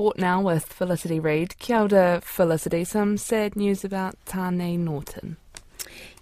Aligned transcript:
sport 0.00 0.18
now 0.18 0.40
with 0.40 0.64
Felicity 0.64 1.20
Reid. 1.20 1.58
Kia 1.58 1.80
ora, 1.80 2.22
Felicity. 2.24 2.84
Some 2.84 3.18
sad 3.18 3.54
news 3.54 3.84
about 3.84 4.14
Tane 4.24 4.82
Norton. 4.82 5.36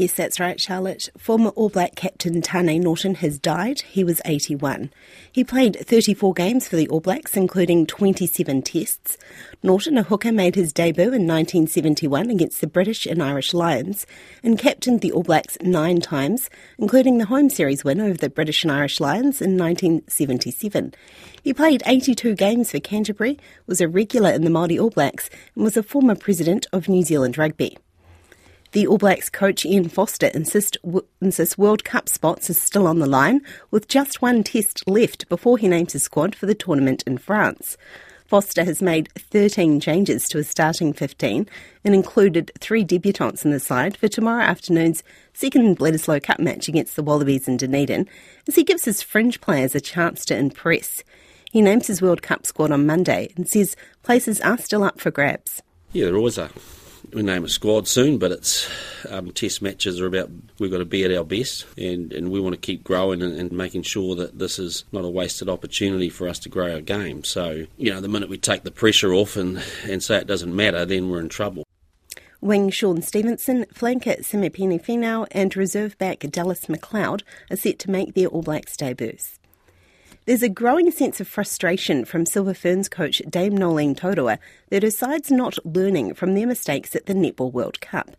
Yes, 0.00 0.14
that's 0.14 0.40
right, 0.40 0.58
Charlotte. 0.58 1.10
Former 1.18 1.50
All 1.50 1.68
Black 1.68 1.94
captain 1.94 2.40
Tane 2.40 2.80
Norton 2.80 3.16
has 3.16 3.38
died. 3.38 3.82
He 3.82 4.02
was 4.02 4.22
81. 4.24 4.90
He 5.30 5.44
played 5.44 5.76
34 5.76 6.32
games 6.32 6.66
for 6.66 6.76
the 6.76 6.88
All 6.88 7.00
Blacks, 7.00 7.36
including 7.36 7.84
27 7.84 8.62
tests. 8.62 9.18
Norton, 9.62 9.98
a 9.98 10.02
hooker, 10.02 10.32
made 10.32 10.54
his 10.54 10.72
debut 10.72 11.12
in 11.12 11.26
1971 11.26 12.30
against 12.30 12.62
the 12.62 12.66
British 12.66 13.04
and 13.04 13.22
Irish 13.22 13.52
Lions 13.52 14.06
and 14.42 14.58
captained 14.58 15.02
the 15.02 15.12
All 15.12 15.22
Blacks 15.22 15.58
nine 15.60 16.00
times, 16.00 16.48
including 16.78 17.18
the 17.18 17.26
home 17.26 17.50
series 17.50 17.84
win 17.84 18.00
over 18.00 18.16
the 18.16 18.30
British 18.30 18.62
and 18.62 18.72
Irish 18.72 19.00
Lions 19.00 19.42
in 19.42 19.58
1977. 19.58 20.94
He 21.42 21.52
played 21.52 21.82
82 21.84 22.36
games 22.36 22.70
for 22.70 22.80
Canterbury, 22.80 23.38
was 23.66 23.82
a 23.82 23.88
regular 23.88 24.30
in 24.30 24.44
the 24.44 24.50
Māori 24.50 24.80
All 24.80 24.88
Blacks, 24.88 25.28
and 25.54 25.62
was 25.62 25.76
a 25.76 25.82
former 25.82 26.14
president 26.14 26.66
of 26.72 26.88
New 26.88 27.02
Zealand 27.02 27.36
Rugby. 27.36 27.76
The 28.72 28.86
All 28.86 28.98
Blacks 28.98 29.28
coach 29.28 29.66
Ian 29.66 29.88
Foster 29.88 30.28
insist, 30.28 30.78
w- 30.84 31.04
insists 31.20 31.58
World 31.58 31.82
Cup 31.82 32.08
spots 32.08 32.48
are 32.48 32.54
still 32.54 32.86
on 32.86 33.00
the 33.00 33.06
line, 33.08 33.40
with 33.72 33.88
just 33.88 34.22
one 34.22 34.44
test 34.44 34.88
left 34.88 35.28
before 35.28 35.58
he 35.58 35.66
names 35.66 35.92
his 35.92 36.04
squad 36.04 36.36
for 36.36 36.46
the 36.46 36.54
tournament 36.54 37.02
in 37.04 37.18
France. 37.18 37.76
Foster 38.28 38.62
has 38.62 38.80
made 38.80 39.08
13 39.18 39.80
changes 39.80 40.28
to 40.28 40.38
his 40.38 40.48
starting 40.48 40.92
15 40.92 41.48
and 41.82 41.94
included 41.96 42.52
three 42.60 42.84
debutants 42.84 43.44
in 43.44 43.50
the 43.50 43.58
side 43.58 43.96
for 43.96 44.06
tomorrow 44.06 44.44
afternoon's 44.44 45.02
second 45.32 45.76
Bledisloe 45.76 46.22
Cup 46.22 46.38
match 46.38 46.68
against 46.68 46.94
the 46.94 47.02
Wallabies 47.02 47.48
in 47.48 47.56
Dunedin, 47.56 48.06
as 48.46 48.54
he 48.54 48.62
gives 48.62 48.84
his 48.84 49.02
fringe 49.02 49.40
players 49.40 49.74
a 49.74 49.80
chance 49.80 50.24
to 50.26 50.36
impress. 50.36 51.02
He 51.50 51.60
names 51.60 51.88
his 51.88 52.00
World 52.00 52.22
Cup 52.22 52.46
squad 52.46 52.70
on 52.70 52.86
Monday 52.86 53.32
and 53.36 53.48
says 53.48 53.74
places 54.04 54.40
are 54.42 54.58
still 54.58 54.84
up 54.84 55.00
for 55.00 55.10
grabs. 55.10 55.60
Yeah, 55.92 56.04
there 56.04 56.16
always 56.16 56.38
are 56.38 56.50
we 57.12 57.22
name 57.22 57.44
a 57.44 57.48
squad 57.48 57.88
soon, 57.88 58.18
but 58.18 58.32
it's 58.32 58.68
um, 59.08 59.30
test 59.32 59.62
matches 59.62 60.00
are 60.00 60.06
about 60.06 60.30
we've 60.58 60.70
got 60.70 60.78
to 60.78 60.84
be 60.84 61.04
at 61.04 61.16
our 61.16 61.24
best, 61.24 61.66
and, 61.76 62.12
and 62.12 62.30
we 62.30 62.40
want 62.40 62.54
to 62.54 62.60
keep 62.60 62.84
growing 62.84 63.22
and, 63.22 63.38
and, 63.38 63.52
making 63.52 63.82
sure 63.82 64.14
that 64.14 64.38
this 64.38 64.58
is 64.58 64.84
not 64.92 65.04
a 65.04 65.08
wasted 65.08 65.48
opportunity 65.48 66.08
for 66.08 66.28
us 66.28 66.38
to 66.38 66.48
grow 66.48 66.72
our 66.72 66.80
game. 66.80 67.24
So 67.24 67.66
you 67.76 67.92
know, 67.92 68.00
the 68.00 68.08
minute 68.08 68.28
we 68.28 68.38
take 68.38 68.62
the 68.62 68.70
pressure 68.70 69.12
off 69.12 69.36
and 69.36 69.62
and 69.84 70.02
say 70.02 70.18
it 70.18 70.26
doesn't 70.26 70.54
matter, 70.54 70.84
then 70.84 71.10
we're 71.10 71.20
in 71.20 71.28
trouble. 71.28 71.64
Wing 72.40 72.70
Shaun 72.70 73.02
Stevenson, 73.02 73.66
flanker 73.66 74.20
Samipeni 74.20 74.82
Finau, 74.82 75.26
and 75.32 75.54
reserve 75.56 75.98
back 75.98 76.20
Dallas 76.20 76.66
McLeod 76.66 77.22
are 77.50 77.56
set 77.56 77.78
to 77.80 77.90
make 77.90 78.14
their 78.14 78.28
All 78.28 78.42
Blacks 78.42 78.76
debuts. 78.78 79.39
There's 80.30 80.44
a 80.44 80.48
growing 80.48 80.92
sense 80.92 81.18
of 81.18 81.26
frustration 81.26 82.04
from 82.04 82.24
Silver 82.24 82.54
Ferns 82.54 82.88
coach 82.88 83.20
Dame 83.28 83.56
Noeline 83.56 83.96
Taurua 83.96 84.38
that 84.68 84.84
her 84.84 84.90
side's 84.92 85.32
not 85.32 85.58
learning 85.66 86.14
from 86.14 86.36
their 86.36 86.46
mistakes 86.46 86.94
at 86.94 87.06
the 87.06 87.14
Netball 87.14 87.52
World 87.52 87.80
Cup. 87.80 88.12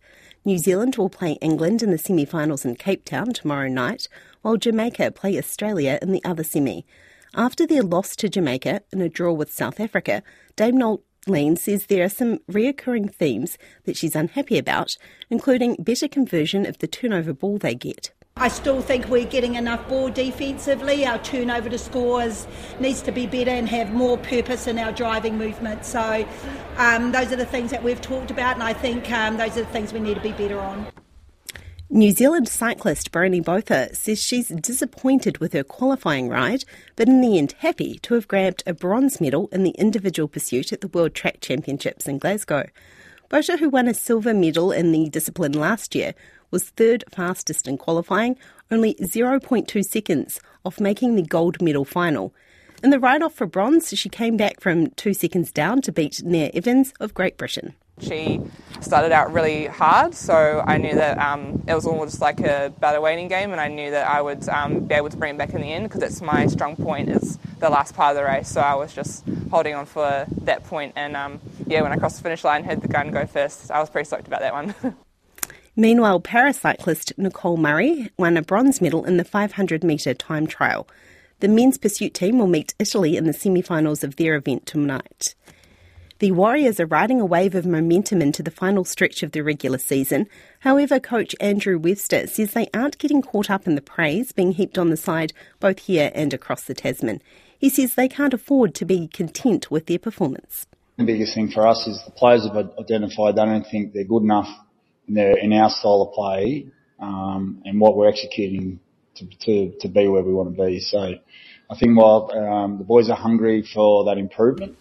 New 0.44 0.58
Zealand 0.58 0.96
will 0.96 1.08
play 1.08 1.38
England 1.40 1.82
in 1.82 1.90
the 1.90 1.96
semi 1.96 2.26
finals 2.26 2.66
in 2.66 2.76
Cape 2.76 3.06
Town 3.06 3.32
tomorrow 3.32 3.68
night, 3.68 4.08
while 4.42 4.58
Jamaica 4.58 5.12
play 5.12 5.38
Australia 5.38 5.98
in 6.02 6.12
the 6.12 6.22
other 6.22 6.44
semi. 6.44 6.84
After 7.34 7.66
their 7.66 7.82
loss 7.82 8.14
to 8.16 8.28
Jamaica 8.28 8.82
in 8.92 9.00
a 9.00 9.08
draw 9.08 9.32
with 9.32 9.50
South 9.50 9.80
Africa, 9.80 10.22
Dame 10.54 10.76
Noeline 10.76 11.56
says 11.56 11.86
there 11.86 12.04
are 12.04 12.10
some 12.10 12.40
reoccurring 12.40 13.10
themes 13.10 13.56
that 13.84 13.96
she's 13.96 14.14
unhappy 14.14 14.58
about, 14.58 14.98
including 15.30 15.76
better 15.76 16.08
conversion 16.08 16.66
of 16.66 16.76
the 16.76 16.88
turnover 16.88 17.32
ball 17.32 17.56
they 17.56 17.74
get. 17.74 18.12
I 18.36 18.48
still 18.48 18.80
think 18.80 19.08
we're 19.08 19.26
getting 19.26 19.56
enough 19.56 19.86
ball 19.88 20.10
defensively. 20.10 21.06
Our 21.06 21.18
turnover 21.18 21.68
to 21.68 21.78
scores 21.78 22.46
needs 22.80 23.02
to 23.02 23.12
be 23.12 23.26
better 23.26 23.50
and 23.50 23.68
have 23.68 23.92
more 23.92 24.16
purpose 24.18 24.66
in 24.66 24.78
our 24.78 24.90
driving 24.90 25.38
movement. 25.38 25.84
So, 25.84 26.26
um, 26.76 27.12
those 27.12 27.30
are 27.30 27.36
the 27.36 27.46
things 27.46 27.70
that 27.70 27.82
we've 27.82 28.00
talked 28.00 28.30
about, 28.30 28.54
and 28.54 28.62
I 28.62 28.72
think 28.72 29.10
um, 29.12 29.36
those 29.36 29.56
are 29.56 29.64
the 29.64 29.66
things 29.66 29.92
we 29.92 30.00
need 30.00 30.14
to 30.14 30.20
be 30.20 30.32
better 30.32 30.58
on. 30.58 30.86
New 31.94 32.10
Zealand 32.10 32.48
cyclist 32.48 33.12
Bryony 33.12 33.40
Botha 33.40 33.94
says 33.94 34.18
she's 34.18 34.48
disappointed 34.48 35.36
with 35.38 35.52
her 35.52 35.62
qualifying 35.62 36.30
ride, 36.30 36.64
but 36.96 37.06
in 37.06 37.20
the 37.20 37.36
end 37.36 37.54
happy 37.58 37.98
to 37.98 38.14
have 38.14 38.26
grabbed 38.26 38.62
a 38.66 38.72
bronze 38.72 39.20
medal 39.20 39.50
in 39.52 39.62
the 39.62 39.72
individual 39.72 40.26
pursuit 40.26 40.72
at 40.72 40.80
the 40.80 40.88
World 40.88 41.14
Track 41.14 41.42
Championships 41.42 42.08
in 42.08 42.18
Glasgow. 42.18 42.64
Botha, 43.32 43.56
who 43.56 43.70
won 43.70 43.88
a 43.88 43.94
silver 43.94 44.34
medal 44.34 44.72
in 44.72 44.92
the 44.92 45.08
discipline 45.08 45.52
last 45.52 45.94
year, 45.94 46.12
was 46.50 46.64
third 46.64 47.02
fastest 47.10 47.66
in 47.66 47.78
qualifying, 47.78 48.36
only 48.70 48.94
0.2 48.96 49.82
seconds 49.82 50.38
off 50.66 50.78
making 50.78 51.14
the 51.14 51.22
gold 51.22 51.62
medal 51.62 51.86
final. 51.86 52.34
In 52.84 52.90
the 52.90 53.00
ride 53.00 53.22
off 53.22 53.32
for 53.32 53.46
bronze, 53.46 53.88
she 53.96 54.10
came 54.10 54.36
back 54.36 54.60
from 54.60 54.88
two 54.90 55.14
seconds 55.14 55.50
down 55.50 55.80
to 55.80 55.90
beat 55.90 56.20
Neah 56.22 56.50
Evans 56.52 56.92
of 57.00 57.14
Great 57.14 57.38
Britain. 57.38 57.72
She 58.00 58.38
started 58.82 59.12
out 59.12 59.32
really 59.32 59.64
hard, 59.64 60.14
so 60.14 60.62
I 60.66 60.76
knew 60.76 60.94
that 60.94 61.16
um, 61.16 61.62
it 61.66 61.72
was 61.72 61.86
almost 61.86 62.20
like 62.20 62.38
a 62.40 62.70
battle 62.80 63.02
waiting 63.02 63.28
game, 63.28 63.52
and 63.52 63.60
I 63.62 63.68
knew 63.68 63.92
that 63.92 64.10
I 64.10 64.20
would 64.20 64.46
um, 64.50 64.80
be 64.80 64.94
able 64.94 65.08
to 65.08 65.16
bring 65.16 65.36
it 65.36 65.38
back 65.38 65.54
in 65.54 65.62
the 65.62 65.72
end 65.72 65.88
because 65.88 66.02
it's 66.02 66.20
my 66.20 66.48
strong 66.48 66.76
point 66.76 67.08
is 67.08 67.38
the 67.62 67.70
last 67.70 67.94
part 67.94 68.10
of 68.10 68.16
the 68.16 68.24
race. 68.24 68.48
So 68.48 68.60
I 68.60 68.74
was 68.74 68.92
just 68.92 69.24
holding 69.50 69.74
on 69.74 69.86
for 69.86 70.26
that 70.42 70.64
point, 70.64 70.92
and 70.96 71.16
um, 71.16 71.40
yeah, 71.66 71.80
when 71.80 71.92
I 71.92 71.96
crossed 71.96 72.16
the 72.16 72.22
finish 72.22 72.44
line, 72.44 72.64
had 72.64 72.82
the 72.82 72.88
gun 72.88 73.10
go 73.10 73.24
first. 73.24 73.70
I 73.70 73.80
was 73.80 73.88
pretty 73.88 74.06
stoked 74.06 74.26
about 74.26 74.40
that 74.40 74.52
one. 74.52 74.74
Meanwhile, 75.76 76.20
paracyclist 76.20 77.16
Nicole 77.16 77.56
Murray 77.56 78.10
won 78.18 78.36
a 78.36 78.42
bronze 78.42 78.82
medal 78.82 79.06
in 79.06 79.16
the 79.16 79.24
500 79.24 79.82
metre 79.82 80.12
time 80.12 80.46
trial. 80.46 80.86
The 81.40 81.48
men's 81.48 81.78
pursuit 81.78 82.12
team 82.12 82.38
will 82.38 82.46
meet 82.46 82.74
Italy 82.78 83.16
in 83.16 83.24
the 83.24 83.32
semi 83.32 83.62
finals 83.62 84.04
of 84.04 84.16
their 84.16 84.34
event 84.34 84.66
tonight. 84.66 85.34
The 86.18 86.30
Warriors 86.30 86.78
are 86.78 86.86
riding 86.86 87.20
a 87.20 87.26
wave 87.26 87.56
of 87.56 87.66
momentum 87.66 88.22
into 88.22 88.44
the 88.44 88.52
final 88.52 88.84
stretch 88.84 89.24
of 89.24 89.32
the 89.32 89.40
regular 89.40 89.78
season. 89.78 90.28
However, 90.60 91.00
coach 91.00 91.34
Andrew 91.40 91.80
Webster 91.80 92.28
says 92.28 92.52
they 92.52 92.68
aren't 92.72 92.98
getting 92.98 93.22
caught 93.22 93.50
up 93.50 93.66
in 93.66 93.74
the 93.74 93.80
praise 93.80 94.30
being 94.30 94.52
heaped 94.52 94.78
on 94.78 94.90
the 94.90 94.96
side 94.96 95.32
both 95.58 95.80
here 95.80 96.12
and 96.14 96.32
across 96.32 96.62
the 96.62 96.74
Tasman. 96.74 97.22
He 97.62 97.68
says 97.68 97.94
they 97.94 98.08
can't 98.08 98.34
afford 98.34 98.74
to 98.74 98.84
be 98.84 99.06
content 99.06 99.70
with 99.70 99.86
their 99.86 100.00
performance. 100.00 100.66
The 100.96 101.04
biggest 101.04 101.32
thing 101.32 101.48
for 101.48 101.64
us 101.64 101.86
is 101.86 102.02
the 102.04 102.10
players 102.10 102.44
have 102.44 102.56
identified 102.56 103.36
they 103.36 103.44
don't 103.44 103.64
think 103.64 103.92
they're 103.92 104.02
good 104.02 104.24
enough 104.24 104.48
in, 105.06 105.16
in 105.16 105.52
our 105.52 105.70
style 105.70 106.02
of 106.02 106.12
play 106.12 106.66
um, 106.98 107.62
and 107.64 107.80
what 107.80 107.96
we're 107.96 108.08
executing 108.08 108.80
to, 109.14 109.26
to, 109.42 109.78
to 109.78 109.88
be 109.88 110.08
where 110.08 110.24
we 110.24 110.34
want 110.34 110.56
to 110.56 110.60
be. 110.60 110.80
So 110.80 111.14
I 111.70 111.78
think 111.78 111.96
while 111.96 112.32
um, 112.36 112.78
the 112.78 112.84
boys 112.84 113.08
are 113.08 113.16
hungry 113.16 113.62
for 113.62 114.06
that 114.06 114.18
improvement. 114.18 114.76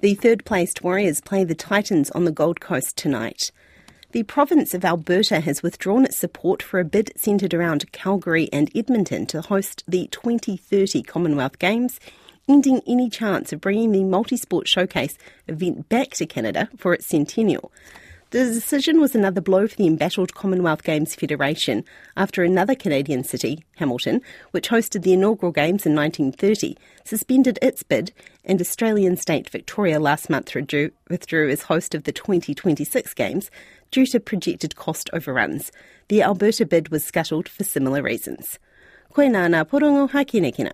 The 0.00 0.14
third 0.14 0.44
placed 0.44 0.82
Warriors 0.82 1.20
play 1.20 1.44
the 1.44 1.54
Titans 1.54 2.10
on 2.10 2.24
the 2.24 2.32
Gold 2.32 2.60
Coast 2.60 2.96
tonight. 2.96 3.52
The 4.12 4.22
province 4.22 4.72
of 4.72 4.86
Alberta 4.86 5.40
has 5.40 5.62
withdrawn 5.62 6.06
its 6.06 6.16
support 6.16 6.62
for 6.62 6.80
a 6.80 6.84
bid 6.84 7.12
centred 7.14 7.52
around 7.52 7.92
Calgary 7.92 8.48
and 8.50 8.70
Edmonton 8.74 9.26
to 9.26 9.42
host 9.42 9.84
the 9.86 10.06
2030 10.10 11.02
Commonwealth 11.02 11.58
Games, 11.58 12.00
ending 12.48 12.80
any 12.86 13.10
chance 13.10 13.52
of 13.52 13.60
bringing 13.60 13.92
the 13.92 14.04
multi-sport 14.04 14.66
showcase 14.66 15.18
event 15.46 15.90
back 15.90 16.12
to 16.12 16.24
Canada 16.24 16.70
for 16.78 16.94
its 16.94 17.04
centennial. 17.04 17.70
The 18.30 18.44
decision 18.44 19.00
was 19.00 19.14
another 19.14 19.40
blow 19.40 19.66
for 19.66 19.76
the 19.76 19.86
embattled 19.86 20.34
Commonwealth 20.34 20.82
Games 20.82 21.14
Federation 21.14 21.82
after 22.14 22.44
another 22.44 22.74
Canadian 22.74 23.24
city, 23.24 23.64
Hamilton, 23.76 24.20
which 24.50 24.68
hosted 24.68 25.02
the 25.02 25.14
inaugural 25.14 25.50
Games 25.50 25.86
in 25.86 25.94
1930, 25.94 26.76
suspended 27.04 27.58
its 27.62 27.82
bid, 27.82 28.12
and 28.44 28.60
Australian 28.60 29.16
state 29.16 29.48
Victoria 29.48 29.98
last 29.98 30.28
month 30.28 30.54
withdrew, 30.54 30.90
withdrew 31.08 31.48
as 31.48 31.62
host 31.62 31.94
of 31.94 32.04
the 32.04 32.12
2026 32.12 33.14
Games 33.14 33.50
due 33.90 34.04
to 34.04 34.20
projected 34.20 34.76
cost 34.76 35.08
overruns. 35.14 35.72
The 36.08 36.22
Alberta 36.22 36.66
bid 36.66 36.90
was 36.90 37.04
scuttled 37.04 37.48
for 37.48 37.64
similar 37.64 38.02
reasons. 38.02 38.58
Koe 39.14 39.22
nāna 39.22 39.64
porongo 39.64 40.10
ha 40.10 40.24
kina 40.24 40.52
kina. 40.52 40.72